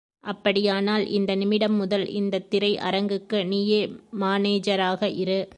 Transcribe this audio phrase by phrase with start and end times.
[0.23, 3.91] அப்படியானால், இந்த நிமிடம் முதல், இந்தத் திரை அரங்குக்கு நீயே
[4.19, 5.49] மானேஜராக இரு.